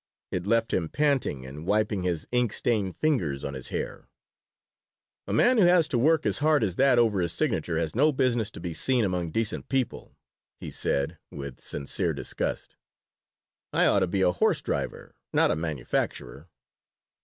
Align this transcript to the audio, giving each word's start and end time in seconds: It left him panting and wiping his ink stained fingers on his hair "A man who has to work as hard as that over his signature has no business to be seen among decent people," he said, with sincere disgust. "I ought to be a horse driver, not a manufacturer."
It 0.31 0.47
left 0.47 0.73
him 0.73 0.89
panting 0.89 1.45
and 1.45 1.67
wiping 1.67 2.01
his 2.01 2.27
ink 2.31 2.53
stained 2.53 2.95
fingers 2.95 3.43
on 3.43 3.53
his 3.53 3.67
hair 3.67 4.09
"A 5.27 5.31
man 5.33 5.59
who 5.59 5.65
has 5.65 5.87
to 5.89 5.99
work 5.99 6.25
as 6.25 6.39
hard 6.39 6.63
as 6.63 6.75
that 6.77 6.97
over 6.97 7.21
his 7.21 7.33
signature 7.33 7.77
has 7.77 7.95
no 7.95 8.11
business 8.11 8.49
to 8.53 8.59
be 8.59 8.73
seen 8.73 9.05
among 9.05 9.29
decent 9.29 9.69
people," 9.69 10.17
he 10.59 10.71
said, 10.71 11.19
with 11.29 11.61
sincere 11.61 12.15
disgust. 12.15 12.75
"I 13.71 13.85
ought 13.85 13.99
to 13.99 14.07
be 14.07 14.21
a 14.21 14.31
horse 14.31 14.63
driver, 14.63 15.13
not 15.33 15.51
a 15.51 15.55
manufacturer." 15.55 16.49